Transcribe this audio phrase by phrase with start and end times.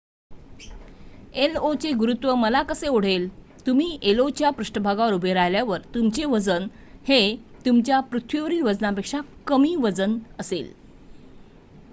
[1.39, 3.27] io चे गुरुत्व मला कसे ओढेल
[3.67, 6.67] तुम्ही io च्या पृष्ठभागावर उभे राहिल्यावर तुमचे वजन
[7.05, 7.21] हे
[7.65, 9.21] तुमच्या पृथ्वीवरील वजनापेक्षा
[9.47, 10.71] कमी वजन असेल